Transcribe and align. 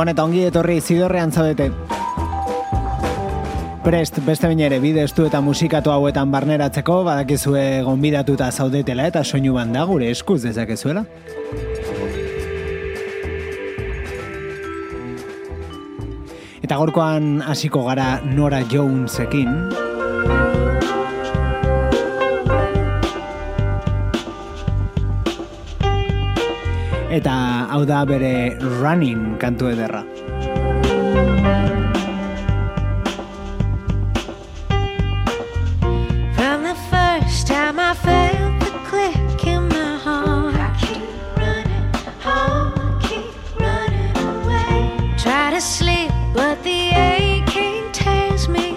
Gabon 0.00 0.14
eta 0.14 0.24
ongi 0.24 0.46
etorri 0.48 0.78
zidorrean 0.80 1.28
zaudete. 1.28 1.66
Prest, 3.84 4.16
beste 4.24 4.48
baina 4.48 4.64
ere 4.64 4.78
bide 4.80 5.02
estu 5.04 5.26
eta 5.28 5.42
musikatu 5.44 5.92
hauetan 5.92 6.32
barneratzeko, 6.32 7.02
badakizue 7.04 7.82
gonbidatuta 7.84 8.48
zaudetela 8.48 9.10
eta 9.12 9.20
soinu 9.20 9.52
banda 9.58 9.84
gure 9.84 10.08
eskuz 10.08 10.38
dezakezuela. 10.46 11.04
Eta 16.64 16.80
gorkoan 16.80 17.44
hasiko 17.44 17.84
gara 17.92 18.22
Nora 18.24 18.64
Jonesekin. 18.72 19.52
eta 27.10 27.49
hau 27.80 27.86
da 27.88 28.04
bere 28.04 28.58
running 28.82 29.38
kantu 29.42 29.64
ederra. 29.72 30.02
From 36.36 36.58
the 36.68 36.76
first 36.92 37.46
time 37.46 37.78
I 37.78 37.94
felt 38.06 38.54
the 38.64 38.72
click 38.88 39.46
in 39.46 39.62
my 39.68 39.96
heart 40.04 40.54
I 45.54 45.58
running 45.60 46.08
but 46.34 46.56
the 46.62 46.80
aching 47.10 47.84
tears 47.92 48.48
me 48.48 48.76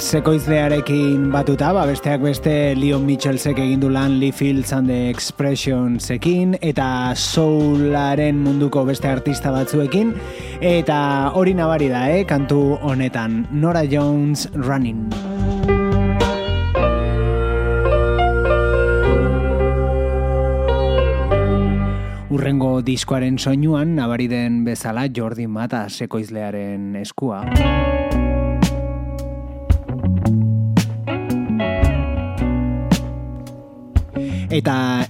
sekoizlearekin 0.00 1.28
batuta, 1.32 1.70
ba, 1.76 1.82
besteak 1.88 2.22
beste 2.24 2.72
Leon 2.78 3.04
Mitchellsek 3.04 3.58
egin 3.60 3.82
du 3.82 3.90
lan 3.92 4.16
Lee 4.20 4.32
Fields 4.32 4.72
and 4.72 4.88
the 4.88 5.10
Expressions 5.10 6.08
ekin, 6.14 6.56
eta 6.64 7.12
soularen 7.14 8.40
munduko 8.40 8.86
beste 8.88 9.10
artista 9.12 9.52
batzuekin, 9.52 10.14
eta 10.64 11.30
hori 11.36 11.52
nabari 11.54 11.90
da, 11.92 12.06
eh, 12.10 12.24
kantu 12.24 12.78
honetan, 12.80 13.46
Nora 13.52 13.84
Jones 13.84 14.48
Running. 14.54 15.10
Urrengo 22.30 22.80
diskoaren 22.80 23.38
soinuan, 23.38 23.96
nabari 23.96 24.28
den 24.28 24.64
bezala 24.64 25.08
Jordi 25.12 25.46
Mata 25.46 25.88
sekoizlearen 25.90 26.94
eskua. 26.96 27.44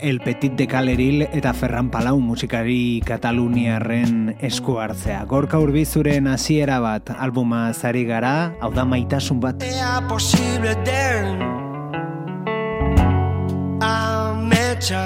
El 0.03 0.21
Petit 0.21 0.53
de 0.53 0.67
Caleril 0.67 1.23
eta 1.23 1.53
Ferran 1.53 1.91
Palau 1.91 2.21
musikari 2.21 3.03
Kataluniarren 3.05 4.37
esku 4.41 4.79
hartzea. 4.81 5.25
Gorka 5.29 5.61
urbizuren 5.61 6.29
hasiera 6.29 6.79
bat 6.81 7.11
albuma 7.19 7.73
zari 7.75 8.05
gara, 8.09 8.55
hau 8.61 8.73
da 8.73 8.85
maitasun 8.89 9.41
bat. 9.41 9.63
Ea 9.63 10.01
posible 10.09 10.75
den 10.89 11.41
ametsa 13.85 15.05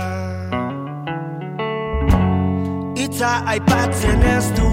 Itza 2.95 3.41
aipatzen 3.51 4.23
ez 4.37 4.47
duen 4.55 4.64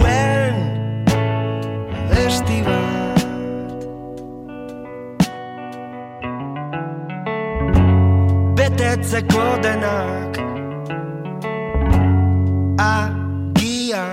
betetzeko 9.12 9.60
denak 9.64 10.38
Agian. 12.80 14.08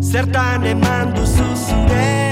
Zertan 0.00 0.64
eman 0.64 1.14
duzu 1.14 1.50
zure 1.66 2.23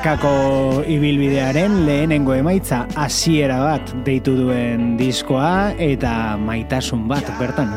bakarkako 0.00 0.80
ibilbidearen 0.88 1.74
lehenengo 1.84 2.32
emaitza 2.32 2.78
hasiera 2.96 3.58
bat 3.60 3.92
deitu 4.06 4.32
duen 4.38 4.94
diskoa 4.96 5.74
eta 5.76 6.14
maitasun 6.40 7.04
bat 7.10 7.28
bertan. 7.36 7.76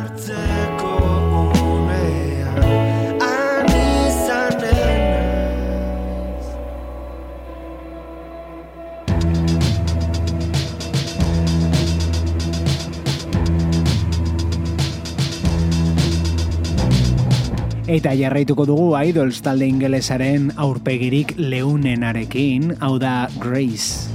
Eta 17.93 18.15
jarraituko 18.17 18.63
dugu 18.65 18.87
Idols 18.97 19.43
talde 19.45 19.67
ingelesaren 19.69 20.47
aurpegirik 20.65 21.35
leunenarekin, 21.37 22.73
hau 22.81 22.95
da 22.97 23.13
Grace. 23.37 24.12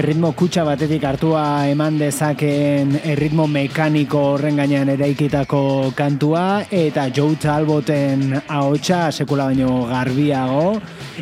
Erritmo 0.00 0.30
kutsa 0.32 0.62
batetik 0.64 1.02
hartua 1.04 1.68
eman 1.68 1.98
dezakeen 2.00 2.94
erritmo 3.12 3.44
mekaniko 3.52 4.22
horren 4.30 4.56
gainean 4.56 4.88
eraikitako 4.94 5.60
kantua 5.98 6.46
eta 6.72 7.10
Joe 7.12 7.36
Talboten 7.42 8.40
ahotsa 8.40 9.02
sekula 9.12 9.50
baino 9.52 9.84
garbiago 9.92 10.66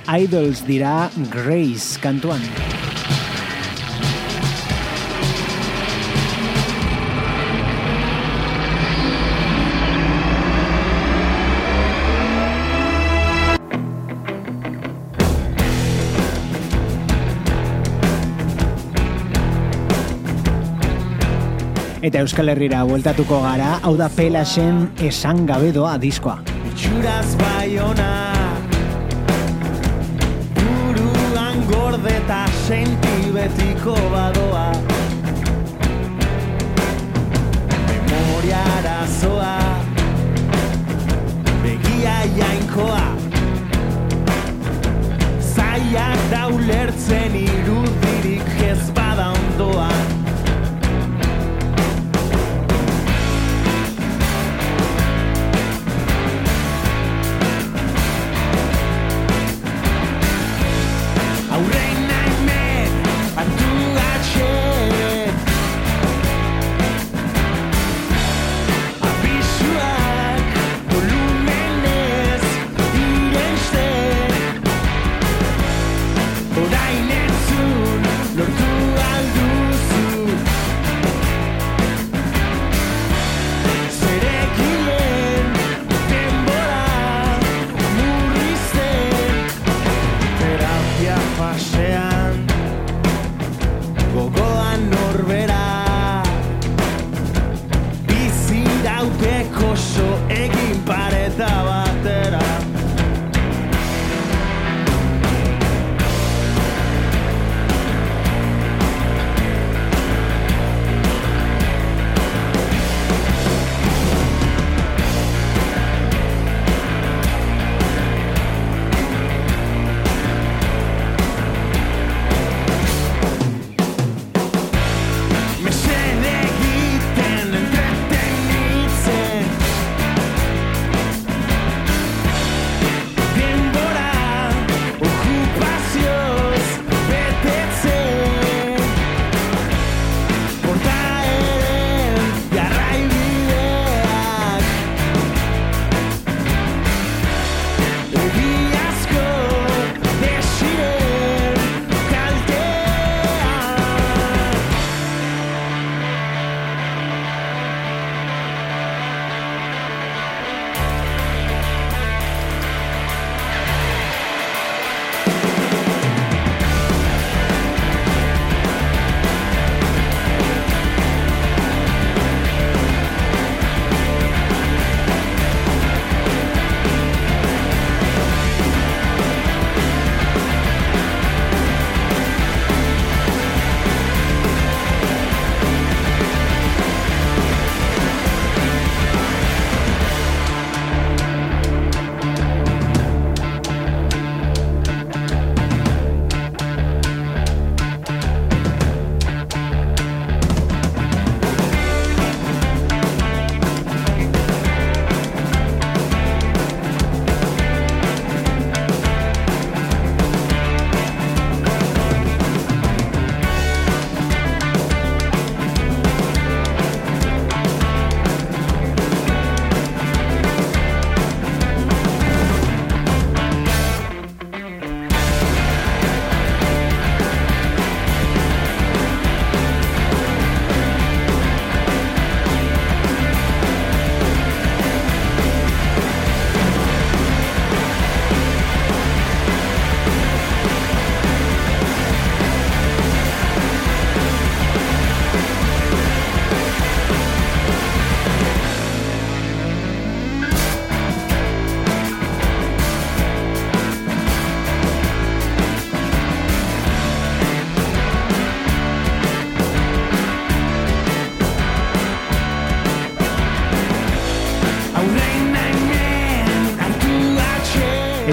Idols 0.06 0.62
dira 0.70 0.96
Grace 1.34 1.98
kantuan. 1.98 2.67
Eta 22.08 22.22
Euskal 22.24 22.48
Herrira 22.48 22.78
bueltatuko 22.88 23.42
gara, 23.42 23.74
hau 23.84 23.90
da 23.98 24.06
pelasen 24.08 24.78
esan 25.04 25.42
gabe 25.50 25.74
doa 25.76 25.98
diskoa. 26.00 26.38
Itxuraz 26.70 27.34
bai 27.36 27.76
ona 27.84 28.08
Buruan 30.56 31.60
gordeta 31.68 32.46
senti 32.64 33.28
betiko 33.36 33.98
badoa 34.14 34.37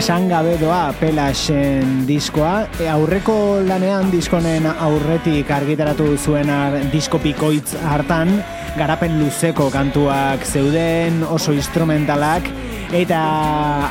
Esan 0.06 0.28
gabe 0.30 0.52
doa 0.62 0.92
pelasen 1.00 2.04
diskoa, 2.06 2.68
e, 2.78 2.86
aurreko 2.94 3.64
lanean 3.66 4.12
diskonen 4.14 4.68
aurretik 4.70 5.50
argitaratu 5.50 6.12
zuen 6.20 6.52
disko 6.92 7.18
pikoitz 7.24 7.74
hartan, 7.90 8.36
garapen 8.78 9.18
luzeko 9.18 9.72
kantuak 9.74 10.46
zeuden, 10.46 11.24
oso 11.26 11.58
instrumentalak, 11.58 12.54
Eta 12.94 13.18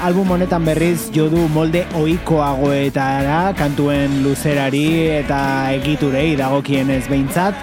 album 0.06 0.30
honetan 0.36 0.62
berriz 0.64 1.10
jo 1.12 1.26
du 1.28 1.48
molde 1.50 1.82
ohikoagoetara 1.98 3.50
kantuen 3.58 4.20
luzerari 4.22 4.86
eta 5.18 5.40
egiturei 5.74 6.36
dagokien 6.38 6.94
ez 6.94 7.02
behintzat. 7.10 7.58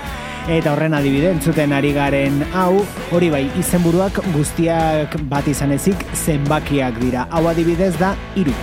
Eta 0.50 0.74
horren 0.74 0.96
adibide 0.98 1.30
entzuten 1.36 1.74
ari 1.76 1.92
garen 1.94 2.42
hau, 2.58 2.82
hori 3.14 3.30
bai, 3.30 3.44
izenburuak 3.62 4.18
guztiak 4.34 5.20
bat 5.30 5.48
izan 5.48 5.76
ezik 5.78 6.02
zenbakiak 6.18 6.98
dira. 7.04 7.28
Hau 7.30 7.46
adibidez 7.52 7.94
da, 8.02 8.16
iru. 8.36 8.56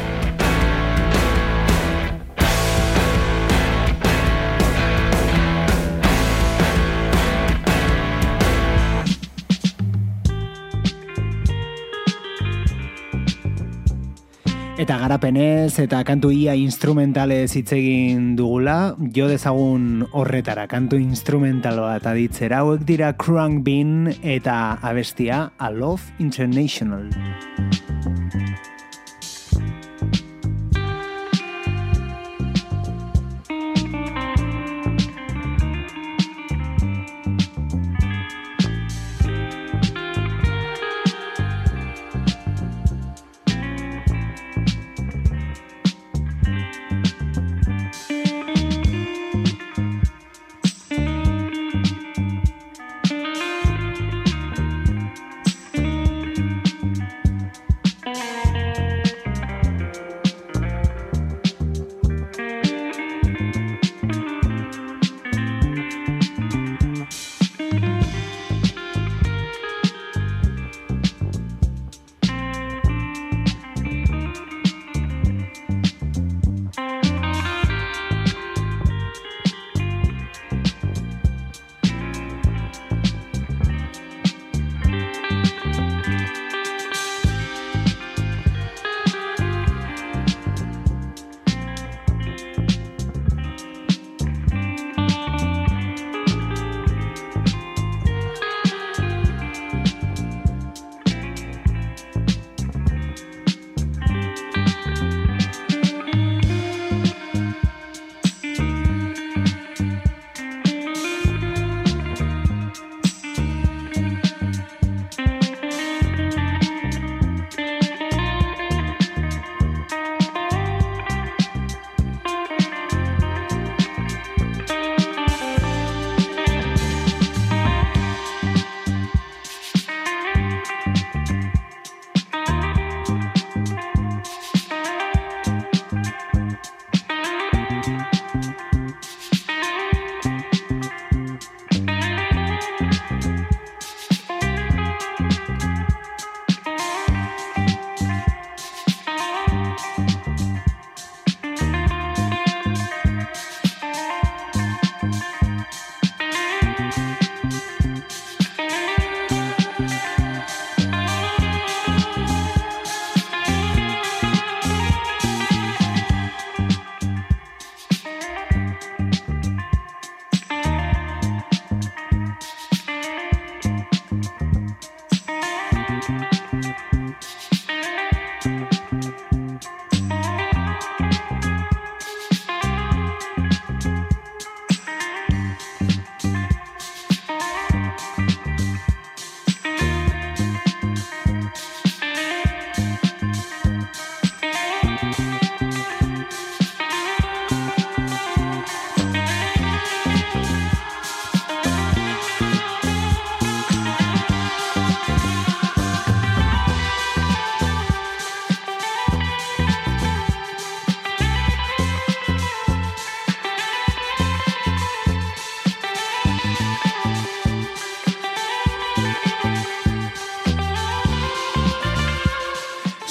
Eta 14.89 15.03
garapenez 15.03 15.83
eta 15.83 15.99
kantu 16.01 16.31
ia 16.33 16.55
instrumentalez 16.57 17.51
hitz 17.59 17.75
egin 17.77 18.31
dugula, 18.39 18.95
jo 19.13 19.27
dezagun 19.29 20.07
horretara 20.17 20.65
kantu 20.65 20.97
instrumental 20.97 21.83
bat 21.85 22.09
aditzera 22.09 22.63
hauek 22.65 22.89
dira 22.89 23.13
Crunk 23.13 23.61
Bean 23.69 24.09
eta 24.25 24.79
abestia 24.81 25.51
A 25.61 25.69
Love 25.69 26.17
International. 26.25 27.05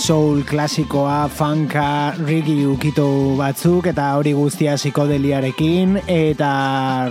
Soul 0.08 0.46
klasikoa, 0.48 1.28
funka, 1.28 2.16
rigi 2.24 2.62
ukitu 2.64 3.36
batzuk, 3.36 3.90
eta 3.92 4.06
hori 4.16 4.32
guztia 4.38 4.78
psikodeliarekin, 4.80 5.98
eta 6.08 6.52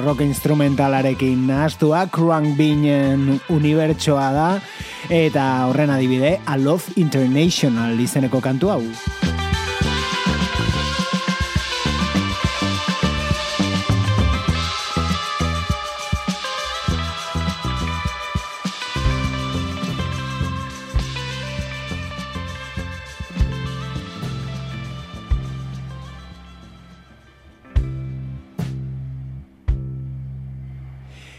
rock 0.01 0.25
instrumentalarekin 0.25 1.43
nahaztua, 1.51 2.07
Kruang 2.09 2.55
Binen 2.57 3.37
unibertsoa 3.53 4.31
da, 4.33 4.49
eta 5.13 5.45
horren 5.69 5.93
adibide, 5.93 6.39
A 6.49 6.57
Love 6.57 6.97
International 6.97 8.01
izeneko 8.01 8.41
kantu 8.41 8.73
hau. 8.73 8.83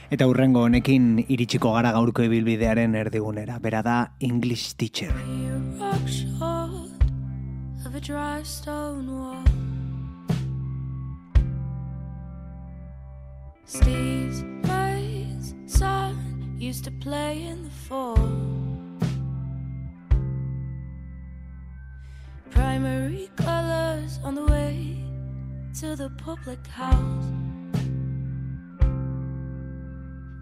Eta 0.10 0.28
hurrengo 0.28 0.64
honekin 0.64 1.18
iritsiko 1.28 1.74
gara 1.76 1.92
gaurko 1.92 2.24
ibilbidearen 2.28 2.96
erdigunera. 2.96 3.60
Bera 3.60 3.82
da 3.84 3.98
English 4.20 4.74
Teacher. 4.76 5.12
Steve's 13.66 14.44
Ray's 14.64 15.54
son 15.68 16.16
used 16.58 16.86
to 16.86 16.92
play 17.04 17.44
in 17.44 17.64
the 17.64 17.70
fall. 17.70 18.48
primary 22.58 23.30
colors 23.36 24.20
on 24.24 24.34
the 24.34 24.46
way 24.46 24.98
to 25.80 25.96
the 25.96 26.10
public 26.18 26.66
house 26.68 27.47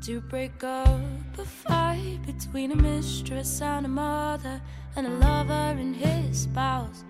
to 0.06 0.22
break 0.22 0.64
up 0.64 1.02
a 1.40 1.44
fight 1.44 2.20
between 2.28 2.72
a 2.72 2.76
mistress 2.76 3.60
and 3.60 3.88
a 3.88 3.90
mother 3.90 4.62
and 4.96 5.08
a 5.08 5.10
lover 5.10 5.74
and 5.80 5.96
his 5.96 6.42
spouse. 6.42 7.04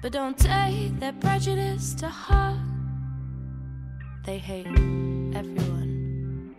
But 0.00 0.12
don't 0.12 0.38
take 0.38 1.00
their 1.00 1.14
prejudice 1.14 1.92
to 1.94 2.08
heart. 2.08 2.60
They 4.24 4.38
hate 4.38 4.68
everyone. 5.34 6.54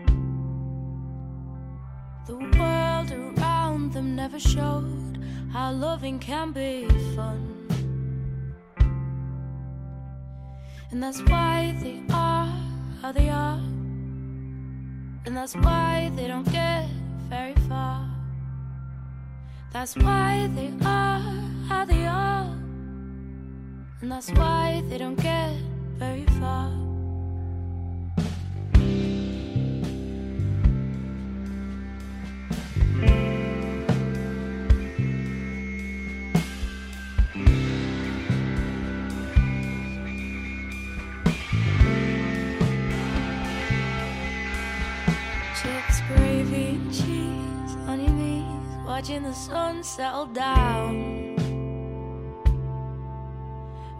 The 2.26 2.36
world 2.60 3.12
around 3.14 3.94
them 3.94 4.14
never 4.18 4.42
showed 4.42 5.24
how 5.54 5.72
loving 5.72 6.20
can 6.20 6.52
be 6.52 6.86
fun. 7.16 7.40
And 10.92 11.02
that's 11.02 11.22
why 11.22 11.78
they 11.82 12.02
are 12.10 12.52
how 13.02 13.14
they 13.14 13.30
are. 13.30 13.77
And 15.28 15.36
that's 15.36 15.58
why 15.58 16.10
they 16.16 16.26
don't 16.26 16.50
get 16.50 16.88
very 17.28 17.54
far. 17.68 18.10
That's 19.74 19.98
why 19.98 20.50
they 20.56 20.72
are 20.86 21.20
how 21.68 21.84
they 21.84 22.08
are. 22.08 22.46
And 24.00 24.10
that's 24.10 24.32
why 24.32 24.82
they 24.88 24.98
don't 24.98 25.22
get 25.22 25.52
very 26.00 26.24
far. 26.40 26.87
Watching 48.98 49.22
the 49.22 49.32
sun 49.32 49.84
settle 49.84 50.26
down. 50.26 51.36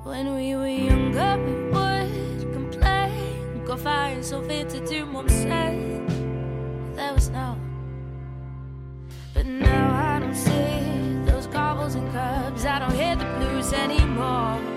When 0.02 0.34
we 0.34 0.56
were 0.56 0.68
younger, 0.68 1.38
we 1.46 1.54
would 1.70 2.52
complain, 2.52 3.64
go 3.64 3.78
find 3.78 4.26
something 4.26 4.68
to 4.68 4.80
do. 4.88 5.06
Mom 5.06 5.30
said 5.30 5.78
there 6.96 7.14
was 7.14 7.30
no, 7.30 7.60
but 9.36 9.46
now 9.46 10.16
I 10.16 10.20
don't 10.20 10.34
see 10.34 11.32
those 11.32 11.46
gobbles 11.46 11.94
and 11.94 12.12
curbs. 12.12 12.66
I 12.66 12.80
don't 12.80 12.96
hear 12.96 13.16
the 13.16 13.26
blues 13.38 13.74
anymore. 13.74 14.77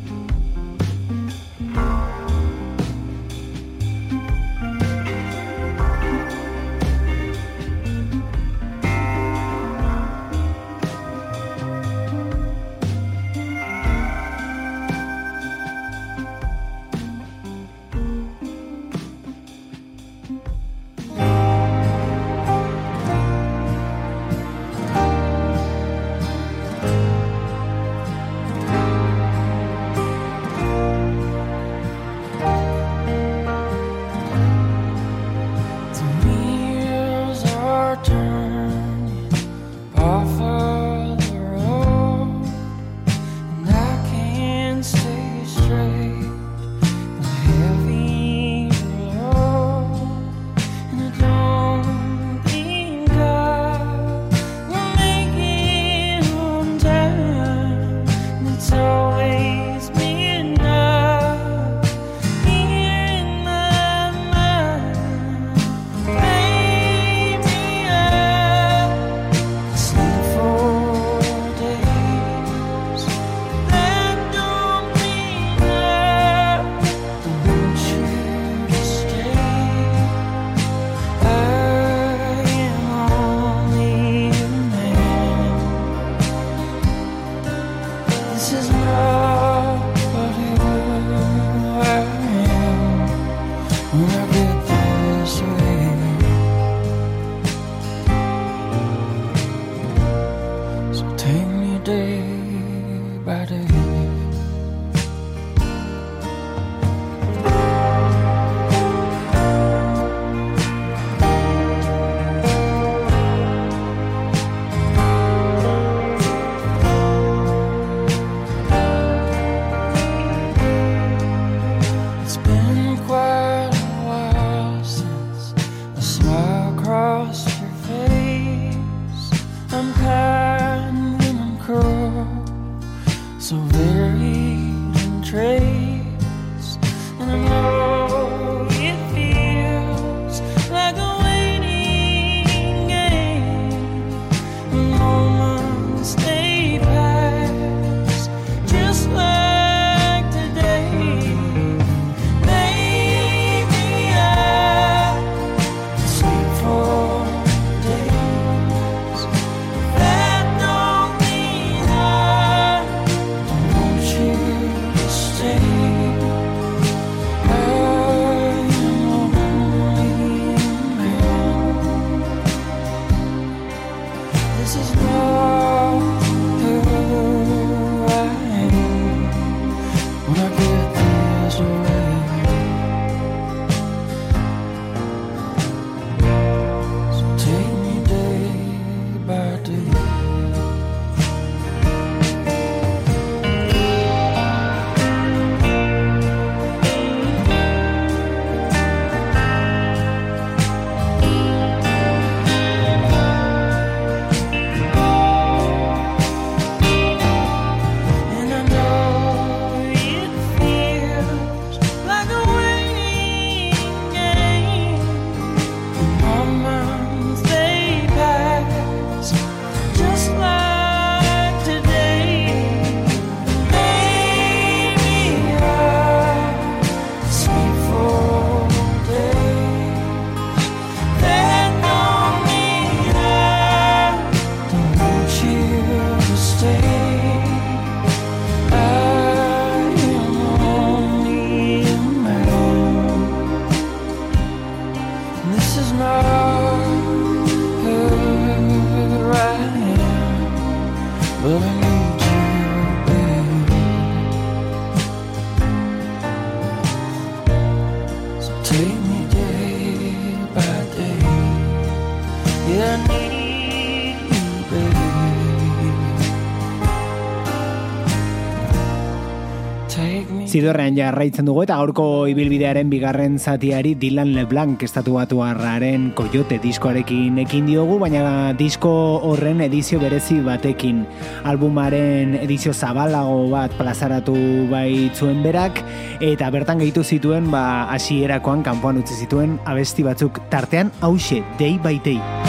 Zidorrean 270.51 270.97
jarraitzen 270.97 271.47
dugu 271.47 271.61
eta 271.63 271.77
gaurko 271.79 272.25
ibilbidearen 272.27 272.89
bigarren 272.91 273.37
zatiari 273.39 273.93
Dylan 273.95 274.33
LeBlanc 274.35 274.83
estatu 274.83 275.13
batuarraren 275.15 276.09
koiote 276.17 276.57
diskoarekin 276.59 277.39
ekin 277.45 277.69
diogu, 277.69 277.95
baina 278.01 278.51
disko 278.59 278.91
horren 279.29 279.63
edizio 279.63 280.01
berezi 280.03 280.41
batekin. 280.43 281.05
Albumaren 281.47 282.35
edizio 282.41 282.75
zabalago 282.75 283.47
bat 283.53 283.71
plazaratu 283.79 284.35
bai 284.67 285.07
zuen 285.15 285.39
berak, 285.39 285.79
eta 286.19 286.51
bertan 286.51 286.83
gehitu 286.83 287.07
zituen 287.07 287.47
ba 287.47 287.87
hasierakoan 287.95 288.67
kanpoan 288.67 288.99
utzi 289.05 289.23
zituen 289.23 289.55
abesti 289.63 290.03
batzuk 290.03 290.43
tartean 290.51 290.91
hause, 290.99 291.45
dei 291.61 291.77
bai 291.79 291.95
dei. 292.03 292.40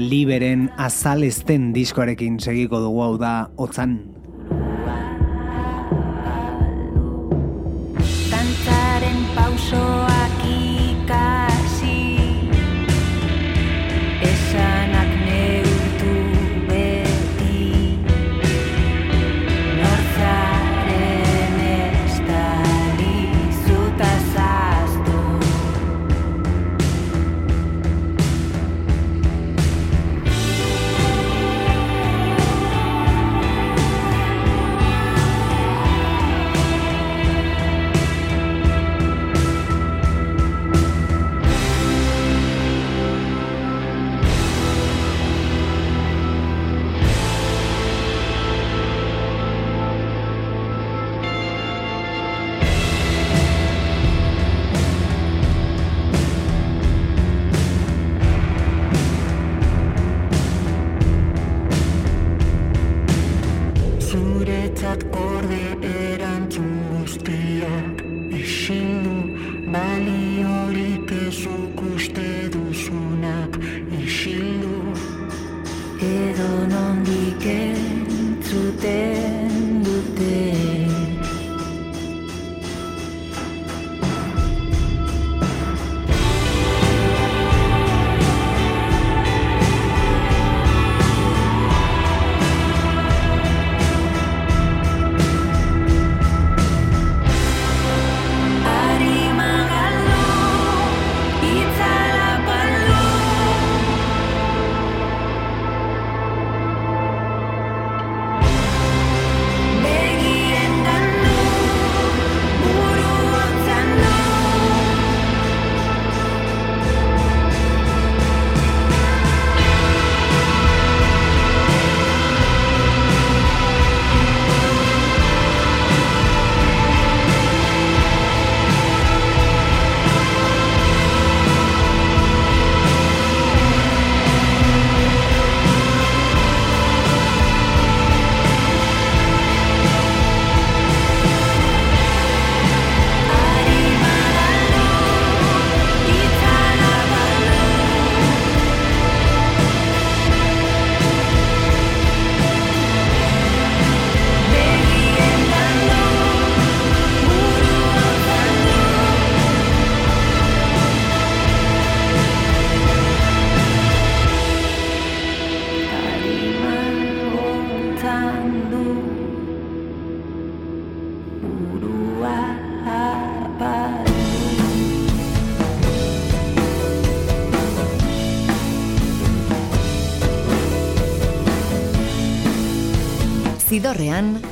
liberen 0.00 0.68
azalesten 0.80 1.70
diskoarekin 1.76 2.38
segiko 2.40 2.80
dugu 2.80 3.02
hau 3.04 3.16
da 3.20 3.34
otzan. 3.60 3.98
Tantzaren 8.30 9.20
pausoa 9.36 10.09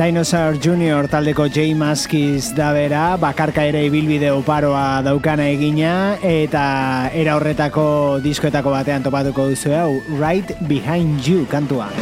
Dinosaur 0.00 0.56
Junior 0.56 1.04
taldeko 1.12 1.44
Jay 1.52 1.74
Maskiz 1.76 2.54
da 2.56 2.70
bera, 2.72 3.18
bakarka 3.20 3.66
ere 3.68 3.82
ibilbide 3.84 4.30
oparoa 4.32 5.02
daukana 5.04 5.50
egina, 5.52 6.16
eta 6.24 7.12
era 7.12 7.36
horretako 7.36 7.84
diskoetako 8.24 8.72
batean 8.78 9.04
topatuko 9.04 9.50
duzu 9.52 9.76
hau, 9.76 9.90
Right 10.16 10.56
Behind 10.72 11.20
You 11.28 11.44
kantua. 11.52 11.92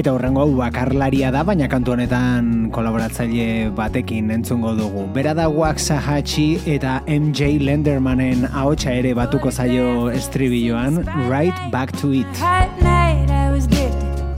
Eta 0.00 0.14
horrengo 0.16 0.40
hau 0.40 0.52
bakarlaria 0.56 1.28
da, 1.28 1.42
baina 1.44 1.66
kantu 1.68 1.92
honetan 1.92 2.70
kolaboratzaile 2.72 3.68
batekin 3.76 4.30
entzungo 4.32 4.70
dugu. 4.78 5.02
Bera 5.12 5.34
da 5.36 5.44
Wax 5.52 5.90
Ahachi 5.92 6.46
eta 6.74 7.02
MJ 7.04 7.58
Lendermanen 7.60 8.46
ahotsa 8.48 8.94
ere 8.96 9.12
batuko 9.18 9.52
zaio 9.52 10.08
estribilloan, 10.08 11.02
Right 11.28 11.60
Back 11.70 11.92
to 12.00 12.14
It. 12.14 12.40
Right 12.40 12.72
night 12.80 13.28
I 13.28 13.52
was 13.52 13.68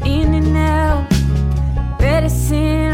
in 0.02 0.34
and 0.34 0.56
out, 0.56 1.06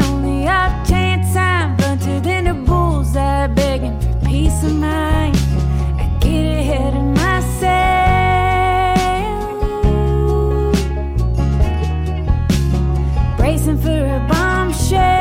only 0.05 0.45
up 0.45 0.85
chance 0.85 1.35
I'm 1.35 1.75
bunted 1.75 2.27
in 2.27 2.45
the 2.45 2.53
bulls, 2.53 3.17
I 3.17 3.47
begging 3.47 3.99
for 3.99 4.13
peace 4.29 4.63
of 4.63 4.75
mind. 4.75 5.38
a 14.19 14.27
bombshell. 14.27 15.18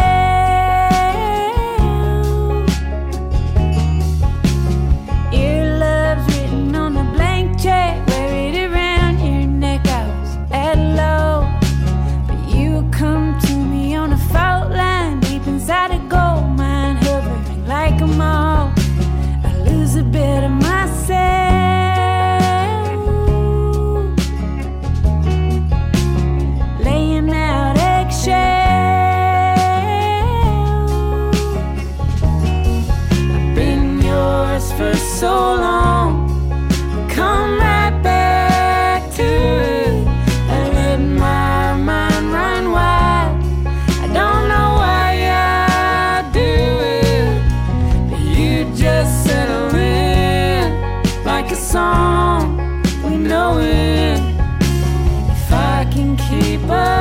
But 56.68 56.97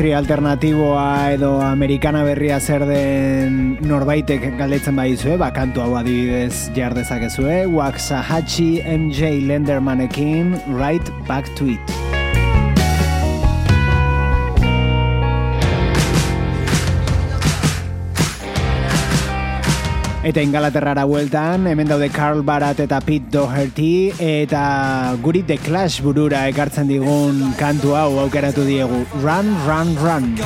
country 0.00 0.14
alternatiboa 0.16 1.32
edo 1.34 1.50
amerikana 1.60 2.22
berria 2.24 2.56
zer 2.58 2.86
den 2.88 3.76
norbaitek 3.84 4.46
galdetzen 4.56 4.96
badizue, 4.96 5.36
ba 5.36 5.50
kantu 5.52 5.84
hau 5.84 5.92
adibidez 6.00 6.72
jar 6.72 6.94
dezakezue, 6.96 7.66
Waxahachi 7.68 8.70
MJ 8.80 9.36
Lendermanekin 9.44 10.56
Right 10.72 11.12
Back 11.28 11.52
to 11.56 11.68
It. 11.76 11.99
Eta 20.20 20.42
ingalaterrara 20.44 21.06
bueltan, 21.08 21.64
hemen 21.64 21.88
daude 21.88 22.10
Carl 22.12 22.42
Barat 22.44 22.76
eta 22.84 22.98
Pete 23.00 23.30
Doherty, 23.32 24.12
eta 24.20 25.16
guri 25.24 25.40
The 25.48 25.56
Clash 25.56 26.02
burura 26.04 26.42
ekartzen 26.50 26.90
digun 26.92 27.54
kantu 27.56 27.94
hau 27.96 28.18
aukeratu 28.26 28.66
diegu. 28.68 29.00
Run, 29.24 29.48
run, 29.64 29.96
run. 30.04 30.36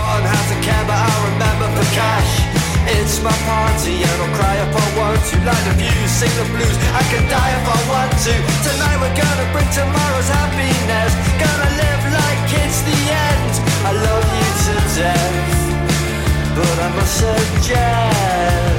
It's 2.86 3.18
my 3.24 3.32
party 3.48 3.96
and 3.98 4.18
I'll 4.22 4.34
cry 4.38 4.54
if 4.62 4.76
I 4.78 4.86
want 4.94 5.18
to. 5.18 5.36
Light 5.42 5.66
a 5.66 5.74
few, 5.74 6.00
sing 6.06 6.30
the 6.38 6.46
blues, 6.54 6.76
I 6.94 7.02
can 7.10 7.24
die 7.26 7.52
if 7.58 7.66
I 7.66 7.80
want 7.90 8.12
to. 8.14 8.34
Tonight 8.62 8.98
we're 9.02 9.18
gonna 9.18 9.46
bring 9.50 9.68
tomorrow's 9.74 10.30
happiness. 10.30 11.12
Gonna 11.42 11.70
live 11.82 12.02
like 12.14 12.62
it's 12.62 12.80
the 12.86 12.98
end. 13.10 13.52
I 13.90 13.92
love 13.92 14.26
you 14.38 14.48
to 14.64 14.74
death 14.96 16.54
But 16.54 16.78
I 16.78 16.88
must 16.94 17.14
suggest 17.18 18.73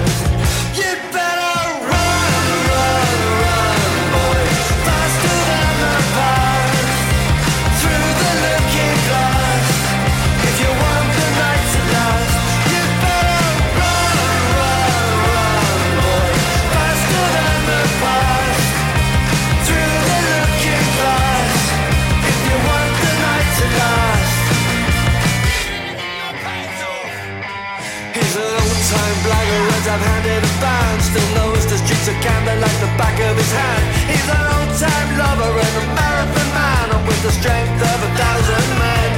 the 32.86 32.98
back 33.02 33.18
of 33.20 33.34
his 33.38 33.52
hand. 33.52 33.84
He's 34.06 34.28
an 34.30 34.46
old-time 34.56 35.10
lover 35.18 35.52
and 35.66 35.76
a 35.82 35.86
marathon 35.98 36.50
man 36.54 36.88
And 36.94 37.04
with 37.08 37.22
the 37.26 37.34
strength 37.34 37.82
of 37.82 37.98
a 38.08 38.12
thousand 38.22 38.68
men. 38.78 39.12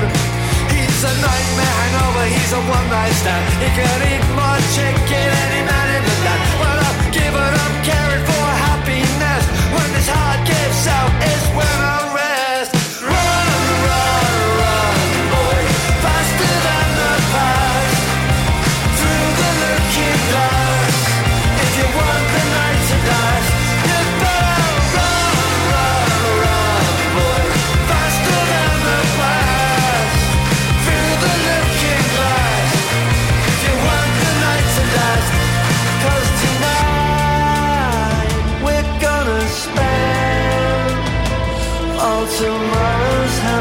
He's 0.71 0.99
a 1.03 1.13
nightmare 1.27 1.75
hangover, 1.81 2.25
he's 2.35 2.51
a 2.59 2.61
one-night 2.63 3.15
stand. 3.21 3.43
He 3.63 3.69
can 3.77 3.97
eat 4.11 4.23
more 4.39 4.61
chicken 4.75 5.31
than 5.51 5.66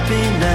happiness. 0.09 0.46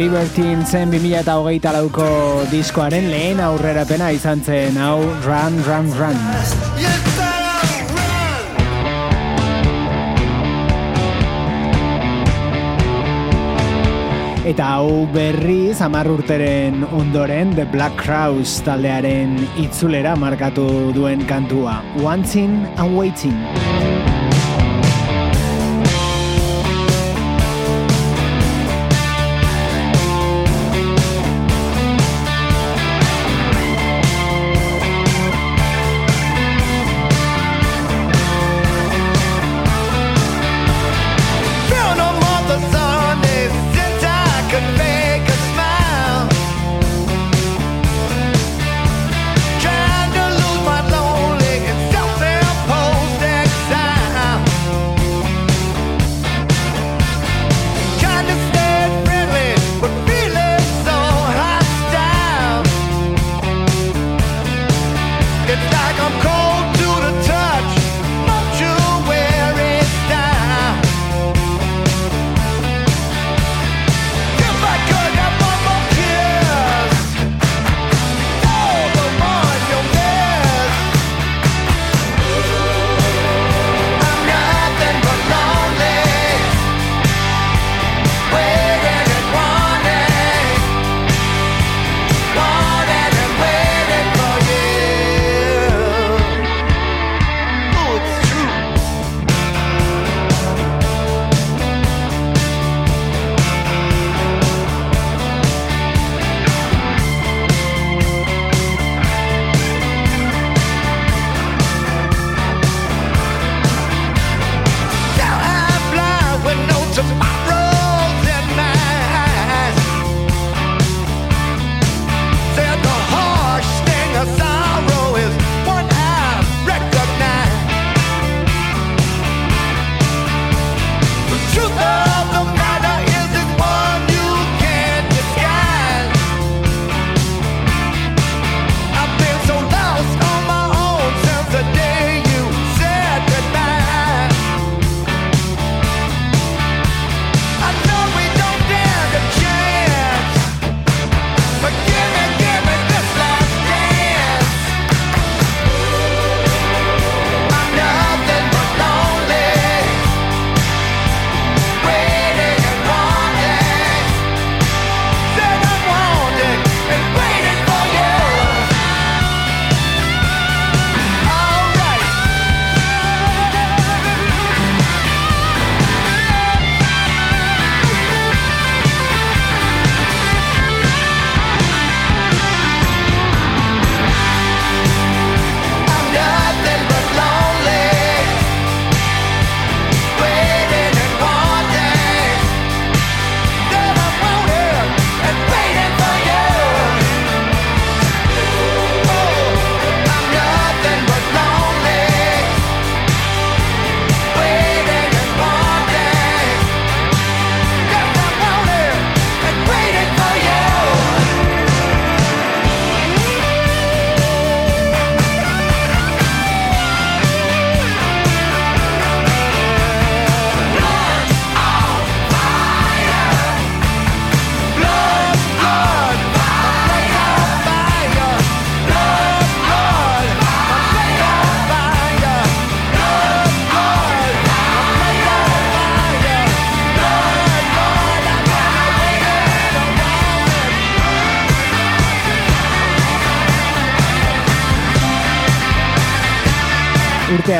Libertine 0.00 0.64
zen 0.64 0.88
2008 0.94 1.72
lauko 1.74 2.04
diskoaren 2.48 3.10
lehen 3.12 3.40
aurrerapena 3.44 4.06
izan 4.16 4.40
zen 4.40 4.78
hau 4.80 5.02
Run, 5.26 5.58
Run, 5.66 5.90
Run. 5.98 6.16
Eta 14.48 14.70
hau 14.78 15.04
berriz 15.12 15.76
hamar 15.84 16.08
urteren 16.08 16.80
ondoren 16.96 17.52
The 17.60 17.68
Black 17.68 18.00
Crowes 18.00 18.56
taldearen 18.64 19.36
itzulera 19.60 20.16
markatu 20.16 20.94
duen 20.96 21.28
kantua. 21.28 21.82
Wanting 22.00 22.62
and 22.78 22.96
Waiting. 22.96 23.89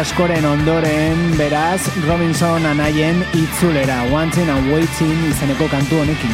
Askoren 0.00 0.46
ondoren, 0.48 1.18
beraz, 1.36 1.82
Robinson 2.06 2.64
anaien 2.64 3.18
itzulera, 3.36 3.98
Wanting 4.08 4.48
and 4.48 4.72
Waiting 4.72 5.18
izeneko 5.28 5.66
kantu 5.68 5.98
honekin. 6.00 6.32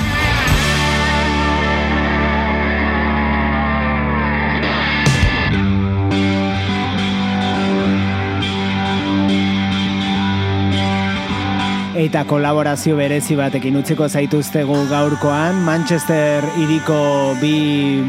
Eta 12.06 12.22
kolaborazio 12.30 12.94
berezi 12.94 13.34
batekin 13.34 13.82
utziko 13.82 14.06
zaituztegu 14.06 14.78
gaurkoan, 14.92 15.58
Manchester 15.66 16.46
iriko 16.62 17.34
bi 17.42 17.56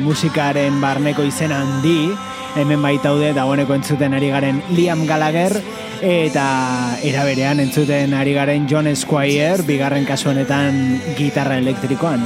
musikaren 0.06 0.78
barneko 0.84 1.26
izen 1.26 1.56
handi, 1.56 2.12
hemen 2.56 2.82
baitaude 2.82 3.34
dagoeneko 3.34 3.76
entzuten 3.76 4.14
ari 4.14 4.30
garen 4.32 4.62
Liam 4.72 5.06
Gallagher, 5.08 5.62
eta 6.02 6.98
eraberean 7.04 7.60
entzuten 7.60 8.14
ari 8.14 8.34
garen 8.34 8.68
John 8.70 8.90
Squire, 8.96 9.64
bigarren 9.68 10.06
kasu 10.06 10.30
honetan 10.30 11.02
gitarra 11.18 11.58
elektrikoan. 11.58 12.24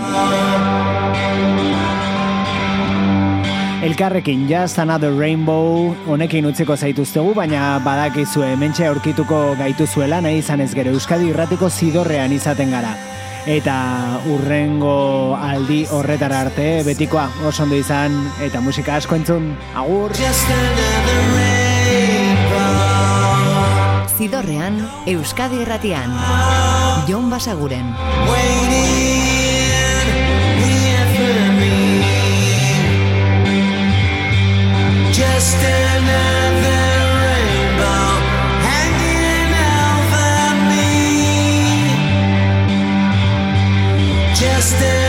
Elkarrekin 3.82 4.48
Just 4.48 4.78
Another 4.78 5.12
Rainbow 5.18 5.96
honekin 6.08 6.46
utziko 6.46 6.78
zaituztegu, 6.78 7.34
baina 7.34 7.80
badakizue 7.82 8.52
hementxe 8.54 8.86
aurkituko 8.86 9.56
gaituzuela 9.58 10.22
nahi 10.22 10.44
izan 10.44 10.62
ez 10.62 10.70
gero 10.78 10.94
Euskadi 10.94 11.32
irratiko 11.34 11.70
zidorrean 11.70 12.32
izaten 12.36 12.70
gara. 12.78 12.94
Eta 13.50 14.22
urrengo 14.30 15.34
aldi 15.34 15.82
horretara 15.90 16.42
arte 16.46 16.84
betikoa 16.86 17.26
oso 17.50 17.64
ondo 17.64 17.76
izan 17.76 18.14
eta 18.42 18.62
musika 18.62 18.96
asko 19.02 19.18
entzun. 19.18 19.56
Agur! 19.74 20.14
Zidorrean, 24.18 24.78
Euskadi 25.10 25.64
Erratian. 25.64 26.14
Jon 27.10 27.30
Basaguren. 27.32 27.96
Just 35.12 35.58
another 35.58 36.41
Just 44.72 45.01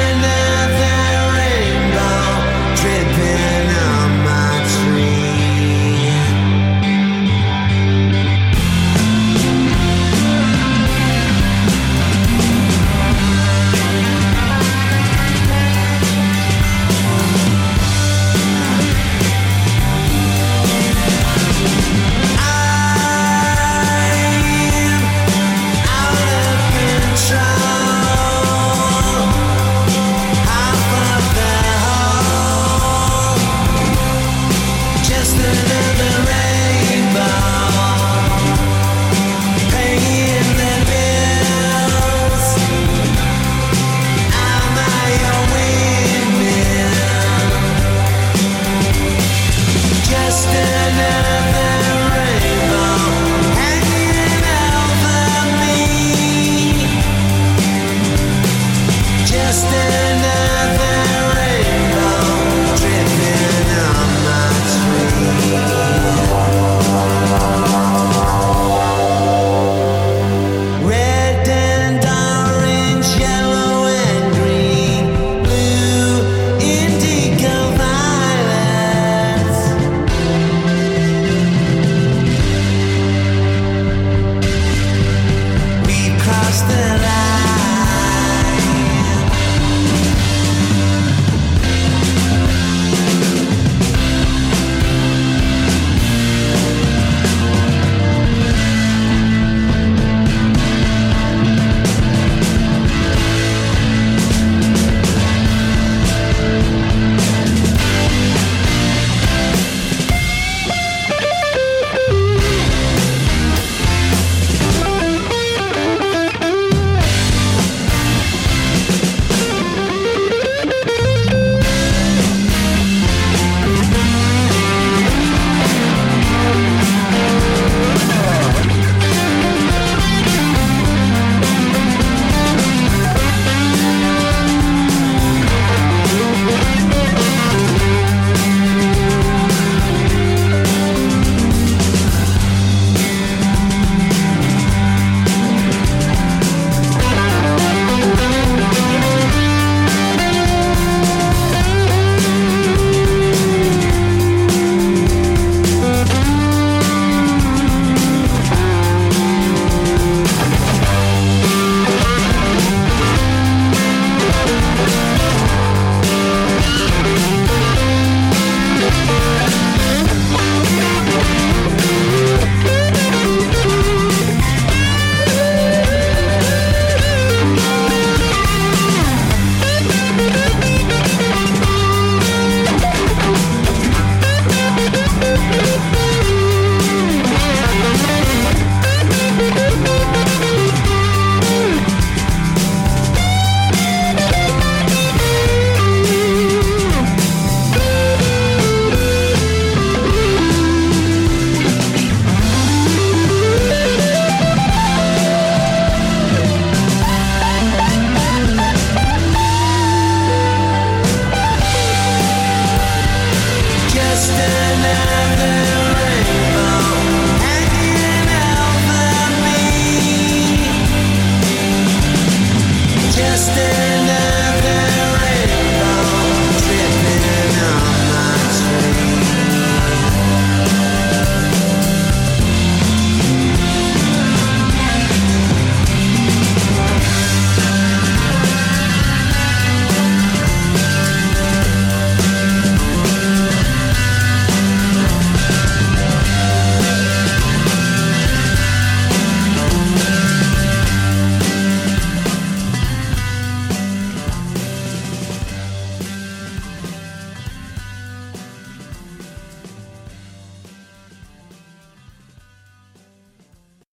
Just 59.53 59.67
another 59.67 61.02